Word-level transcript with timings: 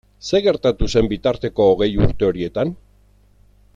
Zer 0.29 0.41
gertatu 0.45 0.87
zen 0.95 1.09
bitarteko 1.11 1.67
hogei 1.73 1.91
urte 2.07 2.29
horietan? 2.29 2.73